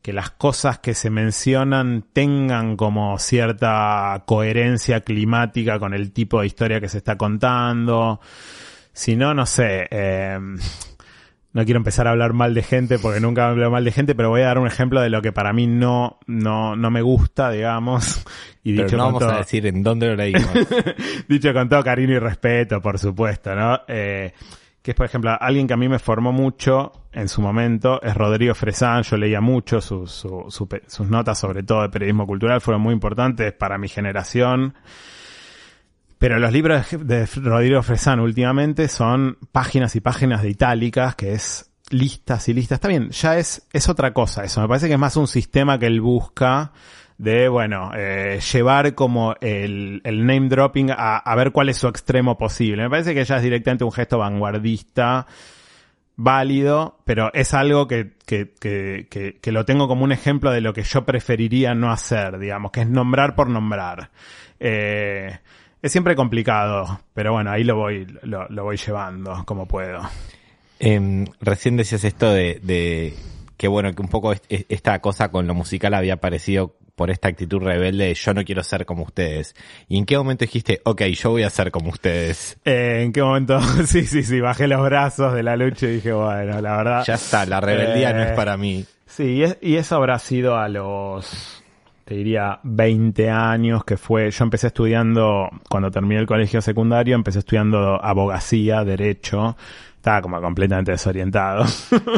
[0.03, 6.47] que las cosas que se mencionan tengan como cierta coherencia climática con el tipo de
[6.47, 8.21] historia que se está contando.
[8.93, 10.39] Si no, no sé, eh,
[11.55, 14.29] no quiero empezar a hablar mal de gente porque nunca hablo mal de gente, pero
[14.29, 17.51] voy a dar un ejemplo de lo que para mí no, no, no me gusta,
[17.51, 18.23] digamos.
[18.63, 20.51] Y Pero dicho no con vamos todo- a decir en dónde lo leímos.
[21.29, 23.81] dicho con todo cariño y respeto, por supuesto, ¿no?
[23.89, 24.33] Eh,
[24.83, 28.15] que es, por ejemplo, alguien que a mí me formó mucho en su momento, es
[28.15, 32.27] Rodrigo Fresán, yo leía mucho sus, su- su pe- sus notas, sobre todo de periodismo
[32.27, 34.75] cultural, fueron muy importantes para mi generación.
[36.25, 41.71] Pero los libros de Rodrigo Fresán últimamente son páginas y páginas de itálicas, que es
[41.91, 42.77] listas y listas.
[42.77, 44.63] Está bien, ya es, es otra cosa eso.
[44.63, 46.73] Me parece que es más un sistema que él busca
[47.19, 51.89] de, bueno, eh, llevar como el, el name dropping a, a ver cuál es su
[51.89, 52.85] extremo posible.
[52.85, 55.27] Me parece que ya es directamente un gesto vanguardista
[56.17, 60.63] válido, pero es algo que, que, que, que, que lo tengo como un ejemplo de
[60.63, 64.11] lo que yo preferiría no hacer, digamos, que es nombrar por nombrar.
[64.59, 65.39] Eh,
[65.85, 70.01] es siempre complicado, pero bueno, ahí lo voy, lo, lo voy llevando como puedo.
[70.81, 73.15] Em, recién decías esto de, de
[73.57, 77.11] que bueno, que un poco est- est- esta cosa con lo musical había aparecido por
[77.11, 79.55] esta actitud rebelde de yo no quiero ser como ustedes.
[79.89, 82.57] ¿Y en qué momento dijiste, ok, yo voy a ser como ustedes?
[82.65, 83.61] Eh, ¿En qué momento?
[83.87, 87.05] sí, sí, sí, bajé los brazos de la lucha y dije, bueno, la verdad.
[87.07, 88.85] Ya está, la rebeldía no es Eh, para mí.
[89.07, 91.64] Sí, y, es- y eso habrá sido a los,
[92.05, 97.39] te diría, 20 años que fue, yo empecé estudiando, cuando terminé el colegio secundario, empecé
[97.39, 99.57] estudiando abogacía, derecho,
[99.97, 101.65] estaba como completamente desorientado.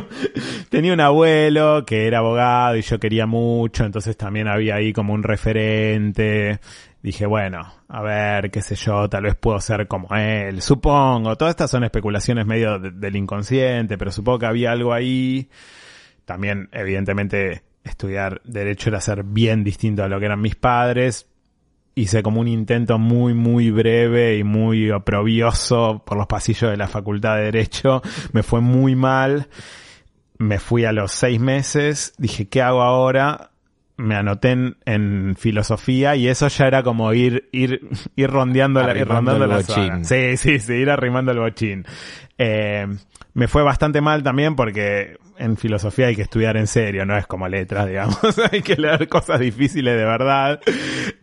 [0.70, 5.12] Tenía un abuelo que era abogado y yo quería mucho, entonces también había ahí como
[5.14, 6.58] un referente.
[7.00, 11.36] Dije, bueno, a ver, qué sé yo, tal vez puedo ser como él, supongo.
[11.36, 15.48] Todas estas son especulaciones medio de- del inconsciente, pero supongo que había algo ahí
[16.24, 21.26] también, evidentemente, estudiar derecho era ser bien distinto a lo que eran mis padres.
[21.94, 26.88] Hice como un intento muy, muy breve y muy oprobioso por los pasillos de la
[26.88, 28.02] facultad de derecho.
[28.32, 29.48] Me fue muy mal.
[30.38, 32.12] Me fui a los seis meses.
[32.18, 33.50] Dije, ¿qué hago ahora?
[33.98, 37.80] Me anoté en, en filosofía y eso ya era como ir, ir,
[38.14, 39.74] ir rondeando la, ir rondando el la bochín.
[39.74, 40.04] zona.
[40.04, 41.84] Sí, sí, sí, ir arrimando el bochín.
[42.36, 42.86] Eh,
[43.32, 47.26] me fue bastante mal también porque en filosofía hay que estudiar en serio, no es
[47.26, 48.18] como letras, digamos.
[48.52, 50.60] hay que leer cosas difíciles de verdad.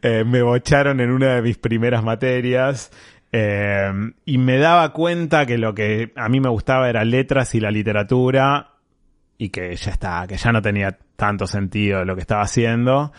[0.01, 2.91] Eh, me bocharon en una de mis primeras materias.
[3.31, 3.91] eh,
[4.25, 7.69] y me daba cuenta que lo que a mí me gustaba era letras y la
[7.71, 8.72] literatura
[9.37, 13.11] y que ya está, que ya no tenía tanto sentido lo que estaba haciendo.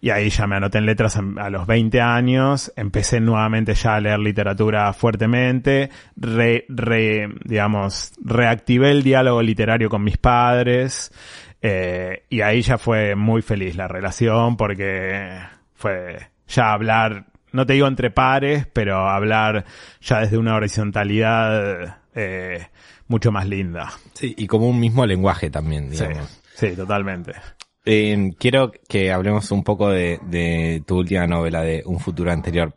[0.00, 4.00] y ahí ya me anoté en letras a, los 20 años, empecé nuevamente ya a
[4.00, 11.12] leer literatura fuertemente, re, re, digamos, reactivé el diálogo literario con mis padres,
[11.62, 15.38] eh, y ahí ya fue muy feliz la relación porque
[15.74, 19.64] fue ya hablar, no te digo entre pares, pero hablar
[20.00, 22.66] ya desde una horizontalidad eh,
[23.08, 23.92] mucho más linda.
[24.14, 26.40] Sí, y como un mismo lenguaje también, digamos.
[26.54, 27.32] sí, totalmente.
[27.84, 32.74] Eh, quiero que hablemos un poco de, de tu última novela, de Un futuro anterior.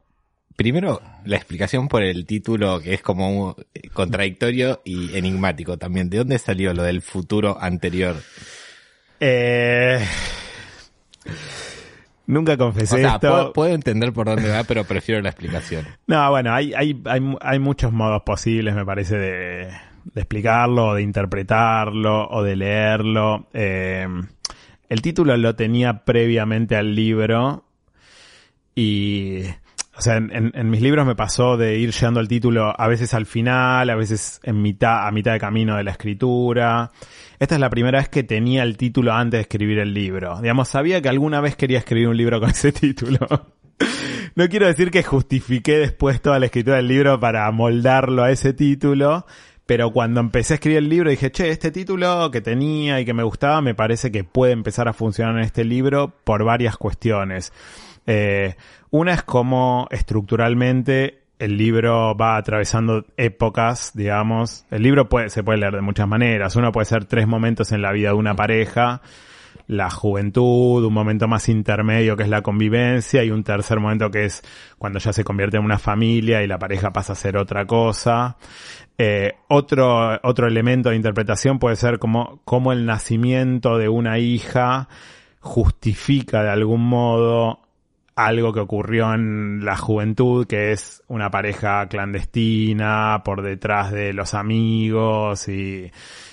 [0.56, 6.10] Primero, la explicación por el título, que es como un- eh, contradictorio y enigmático también.
[6.10, 8.16] ¿De dónde salió lo del futuro anterior?
[9.20, 10.00] Eh,
[12.28, 13.30] nunca O confesé sea, esto.
[13.30, 15.86] puedo, puedo entender por dónde va, pero prefiero la explicación.
[16.08, 19.68] No, bueno, hay, hay, hay, hay muchos modos posibles, me parece, de,
[20.14, 23.48] de explicarlo, o de interpretarlo, o de leerlo.
[23.54, 24.08] Eh,
[24.90, 27.66] el título lo tenía previamente al libro
[28.76, 29.42] y,
[29.98, 33.14] o sea, en, en- mis libros me pasó de ir llegando al título a veces
[33.14, 36.92] al final, a veces en mitad, a mitad de camino de la escritura.
[37.40, 40.40] Esta es la primera vez que tenía el título antes de escribir el libro.
[40.42, 43.20] Digamos, sabía que alguna vez quería escribir un libro con ese título.
[44.36, 48.54] No quiero decir que justifiqué después toda la escritura del libro para moldarlo a ese
[48.54, 49.26] título,
[49.66, 53.14] pero cuando empecé a escribir el libro dije, che, este título que tenía y que
[53.14, 57.54] me gustaba me parece que puede empezar a funcionar en este libro por varias cuestiones.
[58.08, 58.56] Eh,
[58.92, 64.66] una es cómo estructuralmente el libro va atravesando épocas, digamos.
[64.72, 66.56] El libro puede, se puede leer de muchas maneras.
[66.56, 69.02] Uno puede ser tres momentos en la vida de una pareja
[69.68, 74.26] la juventud, un momento más intermedio que es la convivencia y un tercer momento que
[74.26, 74.44] es
[74.78, 78.38] cuando ya se convierte en una familia y la pareja pasa a ser otra cosa.
[78.98, 84.88] Eh, otro, otro elemento de interpretación puede ser como, como el nacimiento de una hija
[85.40, 87.65] justifica de algún modo
[88.16, 94.34] algo que ocurrió en la juventud, que es una pareja clandestina por detrás de los
[94.34, 95.92] amigos y,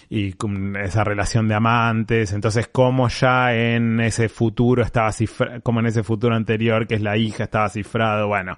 [0.08, 0.34] y
[0.80, 2.32] esa relación de amantes.
[2.32, 7.02] Entonces, como ya en ese futuro estaba cifrado, como en ese futuro anterior, que es
[7.02, 8.28] la hija, estaba cifrado.
[8.28, 8.56] Bueno,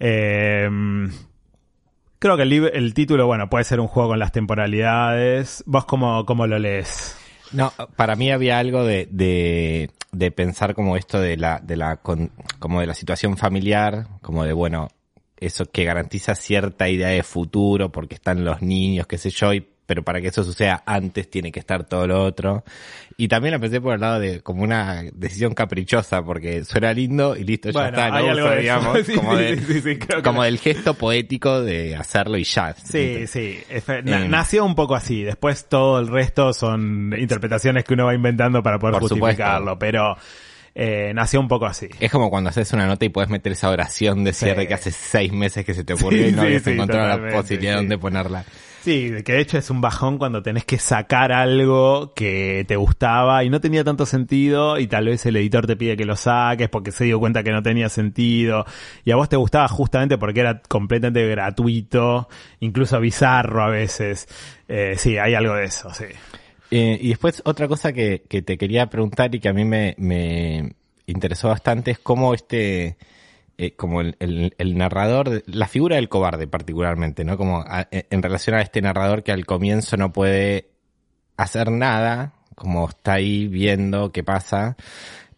[0.00, 0.68] eh,
[2.18, 5.62] creo que el, el título, bueno, puede ser un juego con las temporalidades.
[5.66, 7.23] ¿Vos cómo, cómo lo lees?
[7.54, 11.96] No, para mí había algo de, de, de pensar como esto de la, de la,
[11.98, 14.88] con- como de la situación familiar, como de, bueno,
[15.38, 19.66] eso que garantiza cierta idea de futuro porque están los niños, qué sé yo, y,
[19.86, 22.64] pero para que eso suceda antes tiene que estar todo lo otro.
[23.16, 27.36] Y también la pensé por el lado de como una decisión caprichosa porque suena lindo
[27.36, 30.94] y listo, ya está, lo uso, digamos, Sí, como, sí, de- sí, como del gesto
[30.94, 32.74] poético de hacerlo y ya.
[32.74, 33.58] Sí, sí.
[33.70, 35.22] Efe- Eh, nació un poco así.
[35.22, 39.72] Después todo el resto son interpretaciones que uno va inventando para poder justificarlo.
[39.72, 39.78] supuesto.
[39.78, 40.16] Pero
[40.74, 41.88] eh, nació un poco así.
[42.00, 44.66] Es como cuando haces una nota y puedes meter esa oración de cierre Sí.
[44.68, 47.32] que hace seis meses que se te ocurrió Sí, y no habías sí, encontrado la
[47.32, 48.44] posibilidad de ponerla.
[48.84, 53.42] Sí, que de hecho es un bajón cuando tenés que sacar algo que te gustaba
[53.42, 56.68] y no tenía tanto sentido y tal vez el editor te pide que lo saques
[56.68, 58.66] porque se dio cuenta que no tenía sentido
[59.02, 62.28] y a vos te gustaba justamente porque era completamente gratuito,
[62.60, 64.28] incluso bizarro a veces.
[64.68, 66.04] Eh, sí, hay algo de eso, sí.
[66.70, 69.94] Eh, y después otra cosa que, que te quería preguntar y que a mí me,
[69.96, 70.74] me
[71.06, 72.98] interesó bastante es cómo este,
[73.58, 77.36] eh, como el, el- el narrador, la figura del cobarde particularmente, ¿no?
[77.36, 80.70] Como a- en relación a este narrador que al comienzo no puede
[81.36, 84.76] hacer nada, como está ahí viendo qué pasa,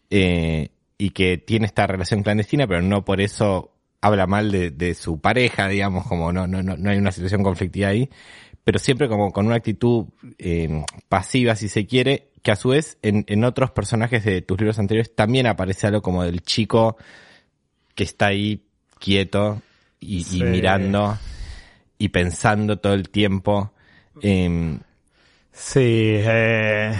[0.09, 4.93] eh, y que tiene esta relación clandestina, pero no por eso habla mal de, de
[4.93, 8.09] su pareja, digamos, como no, no, no, no hay una situación conflictiva ahí,
[8.63, 10.05] pero siempre como con una actitud
[10.37, 14.59] eh, pasiva, si se quiere, que a su vez en, en otros personajes de tus
[14.59, 16.97] libros anteriores también aparece algo como del chico
[17.97, 18.63] que está ahí
[18.99, 19.63] quieto
[19.99, 21.17] y, mirando
[21.97, 23.73] y pensando todo el tiempo.
[24.21, 24.79] em,
[25.51, 26.93] Sí, eh,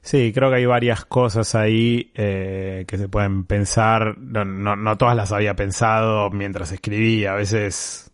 [0.00, 4.16] sí, creo que hay varias cosas ahí eh, que se pueden pensar.
[4.16, 7.32] No, no, no todas las había pensado mientras escribía.
[7.32, 8.10] A veces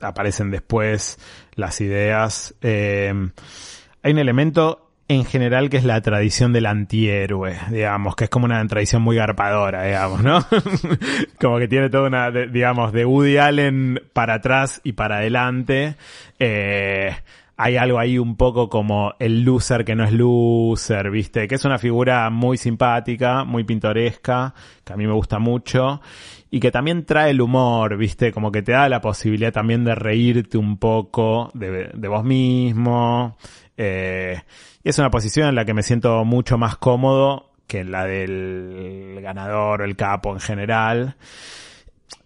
[0.00, 1.18] aparecen después
[1.56, 2.54] las ideas.
[2.62, 3.12] Eh,
[4.04, 8.44] hay un elemento en general que es la tradición del antihéroe, digamos, que es como
[8.46, 10.44] una tradición muy garpadora, digamos, ¿no?
[11.40, 15.96] como que tiene toda una, de- digamos, de Woody Allen para atrás y para adelante.
[16.38, 17.14] Eh,
[17.56, 21.46] hay algo ahí un poco como el loser que no es loser, ¿viste?
[21.46, 26.00] Que es una figura muy simpática, muy pintoresca, que a mí me gusta mucho,
[26.50, 28.32] y que también trae el humor, ¿viste?
[28.32, 33.36] Como que te da la posibilidad también de reírte un poco de, de vos mismo.
[33.76, 34.40] Eh,
[34.82, 39.18] y es una posición en la que me siento mucho más cómodo que la del
[39.22, 41.16] ganador o el capo en general.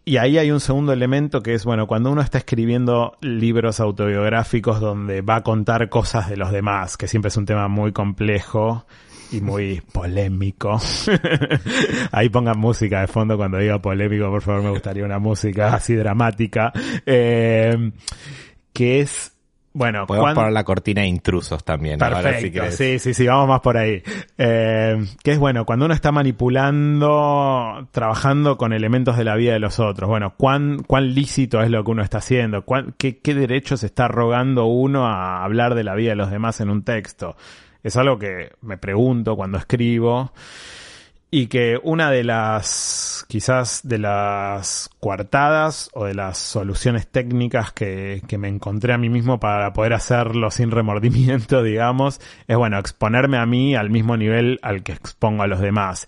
[0.05, 4.81] Y ahí hay un segundo elemento que es, bueno, cuando uno está escribiendo libros autobiográficos
[4.81, 8.87] donde va a contar cosas de los demás, que siempre es un tema muy complejo
[9.33, 10.81] y muy polémico.
[12.13, 15.95] ahí pongan música de fondo cuando diga polémico, por favor, me gustaría una música así
[15.95, 16.73] dramática.
[17.05, 17.91] Eh,
[18.73, 19.36] que es
[19.79, 22.03] bueno, Podemos cuando- poner la cortina de intrusos también.
[22.03, 22.77] ahora, si Perfecto, querés.
[22.77, 24.03] sí, sí, sí, vamos más por ahí.
[24.39, 29.59] Eh, que es bueno, cuando uno está manipulando, trabajando con elementos de la vida de
[29.59, 33.35] los otros, bueno, cuán, cuán lícito es lo que uno está haciendo, cuán, qué, qué
[33.35, 37.37] derechos está rogando uno a hablar de la vida de los demás en un texto.
[37.83, 40.33] Es algo que me pregunto cuando escribo
[41.31, 42.67] y que una de las,
[43.27, 49.09] quizás de las coartadas o de las soluciones técnicas que, que me encontré a mí
[49.09, 54.59] mismo para poder hacerlo sin remordimiento, digamos, es bueno, exponerme a mí al mismo nivel
[54.63, 56.07] al que expongo a los demás.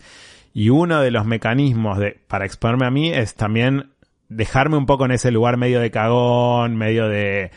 [0.54, 3.90] Y uno de los mecanismos de, para exponerme a mí es también
[4.28, 7.50] dejarme un poco en ese lugar medio de cagón, medio de,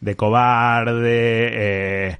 [0.00, 2.18] de cobarde, eh,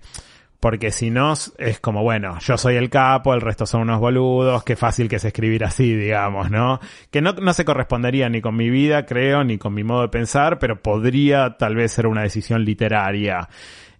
[0.60, 4.64] porque si no, es como, bueno, yo soy el capo, el resto son unos boludos,
[4.64, 6.80] qué fácil que es escribir así, digamos, ¿no?
[7.10, 10.08] Que no, no se correspondería ni con mi vida, creo, ni con mi modo de
[10.08, 13.48] pensar, pero podría tal vez ser una decisión literaria.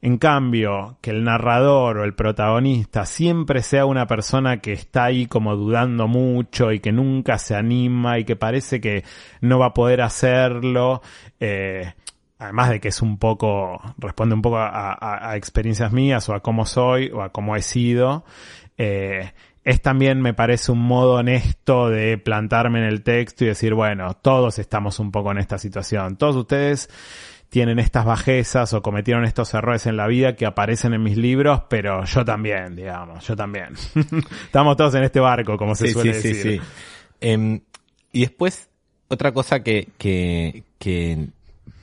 [0.03, 5.27] En cambio, que el narrador o el protagonista siempre sea una persona que está ahí
[5.27, 9.05] como dudando mucho y que nunca se anima y que parece que
[9.41, 11.03] no va a poder hacerlo,
[11.41, 11.95] eh,
[12.39, 16.35] además de que es un poco, responde un poco a, a- a experiencias mías o
[16.35, 18.25] a cómo soy o a cómo he sido,
[18.79, 19.33] eh,
[19.65, 24.15] es también, me parece, un modo honesto de plantarme en el texto y decir, bueno,
[24.15, 26.17] todos estamos un poco en esta situación.
[26.17, 26.89] Todos ustedes
[27.49, 31.63] tienen estas bajezas o cometieron estos errores en la vida que aparecen en mis libros,
[31.69, 33.71] pero yo también, digamos, yo también.
[34.45, 36.61] Estamos todos en este barco, como se Sí, suele sí, sí, decir.
[36.63, 36.69] sí.
[37.21, 37.61] Em,
[38.13, 38.69] y después,
[39.09, 41.29] otra cosa que, que, que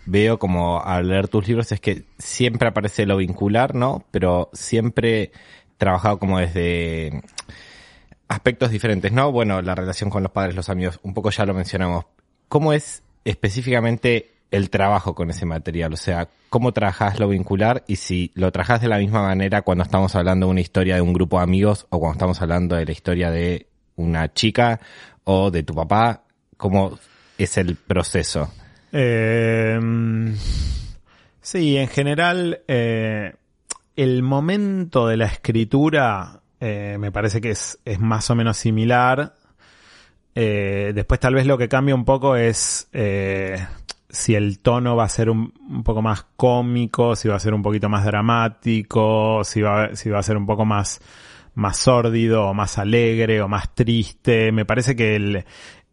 [0.06, 4.06] veo como al leer tus libros es que siempre aparece lo vincular, ¿no?
[4.12, 5.32] Pero siempre
[5.78, 7.22] trabajado como desde
[8.28, 9.32] aspectos diferentes, ¿no?
[9.32, 12.06] Bueno, la relación con los padres, los amigos, un poco ya lo mencionamos.
[12.48, 15.94] ¿Cómo es específicamente el trabajo con ese material?
[15.94, 17.84] O sea, ¿cómo trabajás lo vincular?
[17.88, 21.02] Y si lo trabajás de la misma manera cuando estamos hablando de una historia de
[21.02, 24.80] un grupo de amigos o cuando estamos hablando de la historia de una chica
[25.24, 26.24] o de tu papá,
[26.58, 26.98] ¿cómo
[27.38, 28.52] es el proceso?
[28.96, 29.80] Eh,
[31.42, 33.34] sí, en general, eh,
[33.96, 39.34] el momento de la escritura eh, me parece que es, más o menos similar.
[40.36, 42.88] Eh, después tal vez lo que cambia un poco es
[44.10, 47.56] si el tono va a ser un, un poco más cómico, si va a ser
[47.56, 51.02] un poquito más dramático, si va, si va a ser un poco más,
[51.56, 54.52] más sórdido o más alegre o más triste.
[54.52, 55.46] Me parece que el,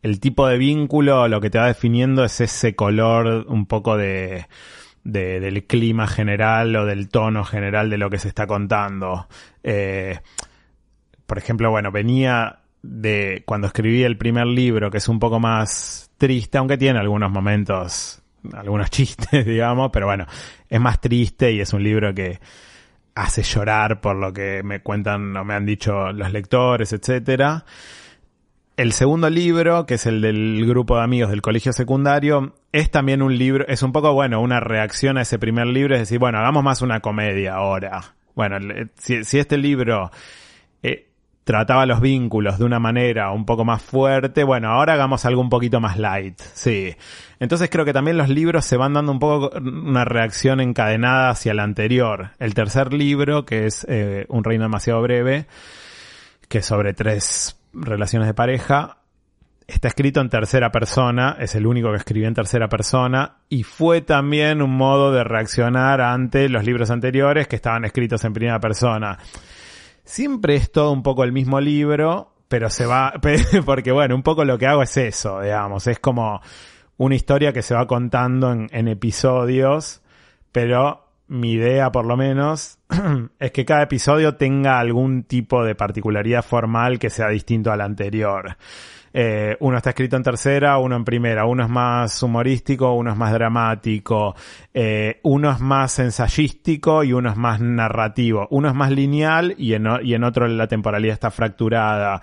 [0.02, 4.46] el tipo de vínculo lo que te va definiendo es ese color un poco de,
[5.04, 9.28] de- del clima general o del tono general de lo que se está contando.
[9.62, 10.18] Eh,
[11.26, 16.10] por ejemplo, bueno, venía de cuando escribí el primer libro, que es un poco más
[16.18, 18.22] triste, aunque tiene algunos momentos,
[18.52, 20.26] algunos chistes, digamos, pero bueno,
[20.68, 22.40] es más triste y es un libro que
[23.14, 27.64] hace llorar por lo que me cuentan o me han dicho los lectores, etcétera.
[28.80, 33.20] El segundo libro, que es el del grupo de amigos del colegio secundario, es también
[33.20, 36.38] un libro, es un poco, bueno, una reacción a ese primer libro, es decir, bueno,
[36.38, 38.14] hagamos más una comedia ahora.
[38.34, 38.56] Bueno,
[38.94, 40.10] si, este libro
[40.82, 41.10] eh,
[41.44, 45.50] trataba los vínculos de una manera un poco más fuerte, bueno, ahora hagamos algo un
[45.50, 46.96] poquito más light, sí.
[47.38, 51.52] Entonces creo que también los libros se van dando un poco una reacción encadenada hacia
[51.52, 52.30] el anterior.
[52.38, 55.44] El tercer libro, que es eh, Un reino demasiado breve,
[56.48, 58.98] que sobre tres relaciones de pareja,
[59.66, 64.00] está escrito en tercera persona, es el único que escribió en tercera persona, y fue
[64.00, 69.18] también un modo de reaccionar ante los libros anteriores que estaban escritos en primera persona.
[70.04, 73.12] Siempre es todo un poco el mismo libro, pero se va,
[73.64, 76.40] porque bueno, un poco lo que hago es eso, digamos, es como
[76.96, 80.02] una historia que se va contando en, en episodios,
[80.52, 82.78] pero mi idea por lo menos
[83.38, 88.56] es que cada episodio tenga algún tipo de particularidad formal que sea distinto al anterior.
[89.12, 93.16] Eh, uno está escrito en tercera, uno en primera, uno es más humorístico, uno es
[93.16, 94.36] más dramático,
[94.72, 99.74] eh, uno es más ensayístico y uno es más narrativo, uno es más lineal y
[99.74, 102.22] en, otro la temporalidad está fracturada,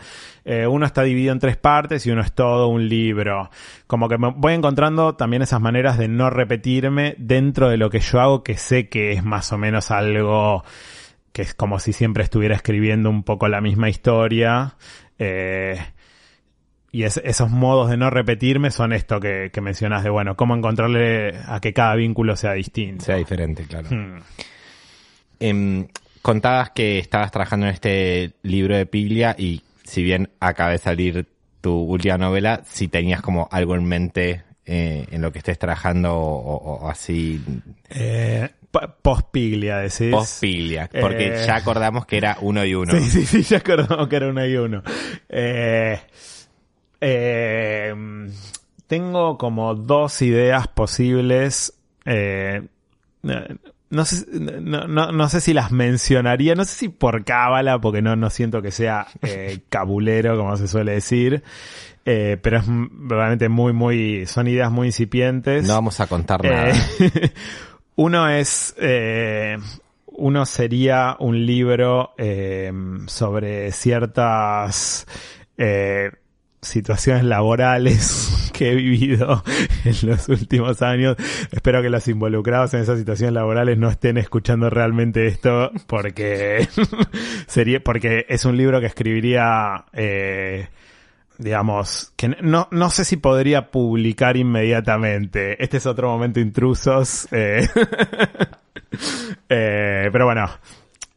[0.50, 3.50] Eh, uno está dividido en tres partes y uno es todo un libro.
[3.86, 8.22] Como que voy encontrando también esas maneras de no repetirme dentro de lo que yo
[8.22, 10.64] hago que sé que es más o menos algo
[11.34, 14.78] que es como si siempre estuviera escribiendo un poco la misma historia.
[16.92, 20.56] Y es- esos modos de no repetirme son esto que, que mencionas de, bueno, cómo
[20.56, 23.04] encontrarle a que cada vínculo sea distinto.
[23.06, 23.88] Sea diferente, claro.
[23.92, 24.20] Hmm.
[25.40, 25.88] Em,
[26.22, 31.28] contabas que estabas trabajando en este libro de Piglia y si bien acaba de salir
[31.62, 36.14] tu última novela, si tenías como algo en mente eh, en lo que estés trabajando
[36.18, 37.42] o, así
[37.90, 40.12] Eh, po- Post-Piglia, decís.
[40.12, 41.44] post Piglia, porque Eh.
[41.46, 42.92] ya acordamos que era uno y uno.
[43.00, 44.84] Sí, sí, sí, ya acordamos que era uno y uno.
[45.30, 45.98] Eh,
[47.02, 47.94] eh,
[48.88, 51.74] tengo como dos ideas posibles.
[52.06, 52.62] Eh,
[53.90, 58.02] no, sé, no, no, no sé si las mencionaría, no sé si por cábala, porque
[58.02, 61.44] no, no siento que sea eh, cabulero, como se suele decir.
[62.06, 65.68] Eh, pero es realmente muy, muy, son ideas muy incipientes.
[65.68, 66.70] No vamos a contar nada.
[66.70, 67.34] Eh,
[67.98, 68.74] uno es,
[70.06, 72.14] uno sería un libro
[73.08, 75.06] sobre ciertas
[76.62, 79.44] situaciones laborales que he vivido
[79.86, 81.16] en los últimos años.
[81.52, 86.68] Espero que los involucrados en esas situaciones laborales no estén escuchando realmente esto porque
[87.48, 90.68] sería, porque es un libro que escribiría, eh,
[91.38, 95.64] digamos, que no, no sé si podría publicar inmediatamente.
[95.64, 97.28] Este es otro momento intrusos.
[97.32, 97.68] eh.
[99.50, 100.50] Eh, pero bueno,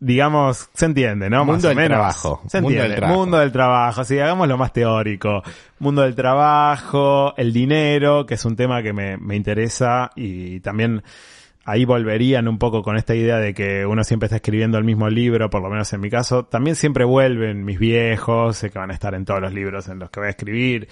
[0.00, 1.44] digamos, se entiende, ¿no?
[1.44, 1.90] Mundo Más o del menos.
[1.90, 2.42] trabajo.
[2.48, 2.96] Se Mundo del entiende.
[2.96, 3.18] trabajo.
[3.20, 4.04] Mundo del trabajo.
[4.04, 5.42] Sí, hagamos lo más teórico.
[5.78, 11.02] Mundo del trabajo, el dinero, que es un tema que me, me interesa y también
[11.64, 15.08] ahí volverían un poco con esta idea de que uno siempre está escribiendo el mismo
[15.08, 16.44] libro, por lo menos en mi caso.
[16.46, 19.98] También siempre vuelven mis viejos, sé que van a estar en todos los libros en
[19.98, 20.88] los que voy a escribir,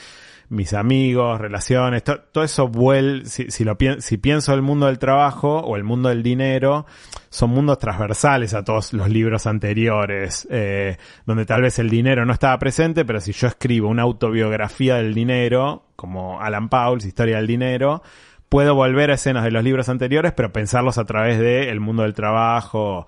[0.50, 4.98] mis amigos, relaciones, to- todo eso vuelve, si, si lo si pienso el mundo del
[4.98, 6.86] trabajo o el mundo del dinero,
[7.28, 10.96] son mundos transversales a todos los libros anteriores, eh,
[11.26, 15.12] donde tal vez el dinero no estaba presente, pero si yo escribo una autobiografía del
[15.14, 18.02] dinero, como Alan Pauls, Historia del Dinero,
[18.48, 22.04] puedo volver a escenas de los libros anteriores, pero pensarlos a través del el mundo
[22.04, 23.06] del trabajo.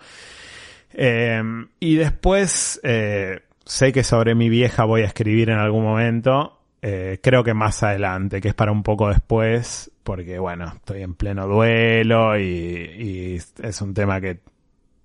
[0.93, 1.43] Eh,
[1.78, 6.60] y después, eh, sé que sobre mi vieja voy a escribir en algún momento.
[6.83, 11.14] Eh, creo que más adelante, que es para un poco después, porque bueno, estoy en
[11.14, 14.41] pleno duelo y, y es un tema que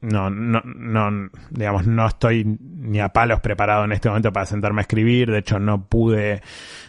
[0.05, 4.81] no, no, no, digamos, no estoy ni a palos preparado en este momento para sentarme
[4.81, 5.31] a escribir.
[5.31, 6.41] De hecho, no pude,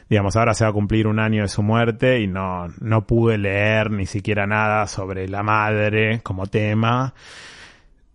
[0.09, 3.39] digamos, ahora se va a cumplir un año de su muerte y no, no pude
[3.39, 7.15] leer ni siquiera nada sobre la madre como tema.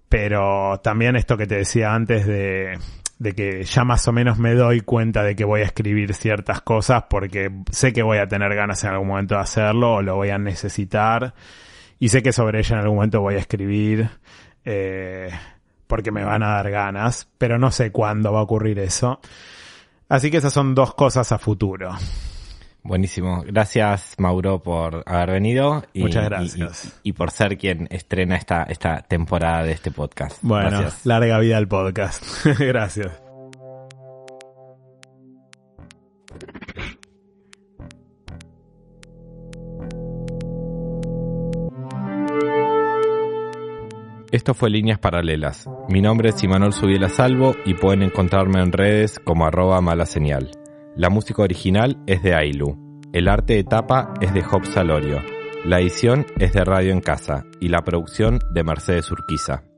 [0.08, 2.78] Pero también esto que te decía antes de,
[3.22, 6.62] de que ya más o menos me doy cuenta de que voy a escribir ciertas
[6.62, 10.16] cosas porque sé que voy a tener ganas en algún momento de hacerlo o lo
[10.16, 11.36] voy a necesitar.
[12.00, 14.10] Y sé que sobre ella en algún momento voy a escribir
[14.66, 15.30] eh,
[15.86, 19.20] porque me van a dar ganas, pero no sé cuándo va a ocurrir eso.
[20.10, 21.96] Así que esas son dos cosas a futuro.
[22.84, 23.44] Buenísimo.
[23.46, 25.84] Gracias, Mauro, por haber venido.
[25.94, 27.00] Y, Muchas y- gracias.
[27.04, 30.40] Y, y por ser quien estrena esta, esta temporada de este podcast.
[30.42, 31.06] Bueno, Gracias.
[31.06, 32.24] larga vida al podcast.
[32.60, 33.12] Gracias.
[44.32, 45.70] Esto fue Líneas Paralelas.
[45.90, 50.52] Mi nombre es Imanol Subiela Salvo y pueden encontrarme en redes como arroba mala señal.
[50.98, 53.00] La música original es de Ailu.
[53.14, 55.22] El arte de tapa es de Job Salorio.
[55.64, 59.71] La edición es de Radio en Casa y la producción de Mercedes Urquiza.